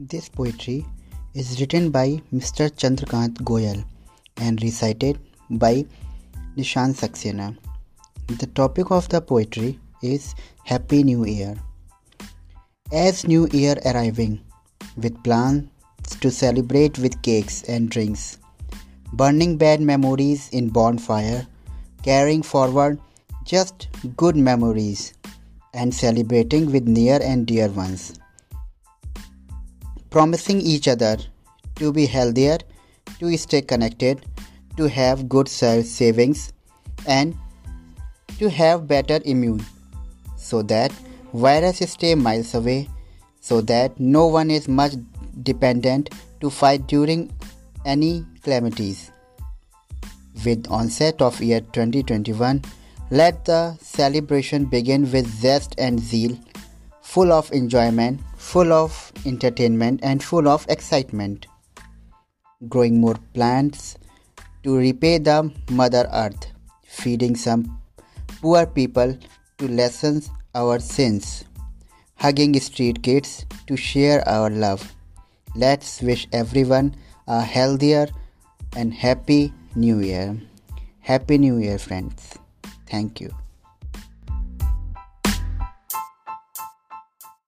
[0.00, 0.86] This poetry
[1.34, 2.70] is written by Mr.
[2.70, 3.84] Chandrakant Goyal
[4.36, 5.18] and recited
[5.50, 5.86] by
[6.56, 7.58] Nishant Saxena.
[8.28, 11.56] The topic of the poetry is Happy New Year.
[12.92, 14.40] As New Year arriving,
[14.96, 15.68] with plans
[16.20, 18.38] to celebrate with cakes and drinks,
[19.14, 21.44] burning bad memories in bonfire,
[22.04, 23.00] carrying forward
[23.44, 25.14] just good memories,
[25.74, 28.12] and celebrating with near and dear ones
[30.10, 31.16] promising each other
[31.76, 32.58] to be healthier,
[33.18, 34.24] to stay connected,
[34.76, 36.52] to have good savings,
[37.06, 37.36] and
[38.38, 39.64] to have better immune
[40.36, 40.92] so that
[41.34, 42.88] virus stay miles away
[43.40, 44.92] so that no one is much
[45.42, 47.30] dependent to fight during
[47.84, 49.10] any calamities.
[50.44, 52.62] With onset of year 2021
[53.10, 56.38] let the celebration begin with zest and zeal
[57.02, 61.46] full of enjoyment, full of entertainment, and full of excitement.
[62.68, 63.98] Growing more plants
[64.62, 66.46] to repay the Mother Earth,
[66.86, 67.78] feeding some
[68.40, 69.16] poor people
[69.58, 70.22] to lessen
[70.54, 71.44] our sins,
[72.16, 74.94] hugging street kids to share our love.
[75.54, 78.08] Let's wish everyone a healthier
[78.76, 80.40] and happy new year.
[81.00, 82.36] Happy New Year, friends.
[82.86, 83.30] Thank you.